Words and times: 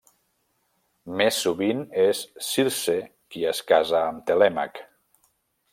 Més 1.19 1.41
sovint 1.47 1.83
és 2.05 2.23
Circe 2.47 2.97
qui 3.35 3.47
es 3.53 3.61
casa 3.75 4.03
amb 4.07 4.27
Telèmac. 4.33 4.83